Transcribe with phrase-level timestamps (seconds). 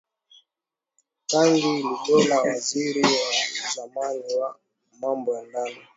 [1.29, 3.33] Kangi Lugola Waziri wa
[3.75, 4.55] zamani wa
[5.01, 5.79] Mambo ya Ndani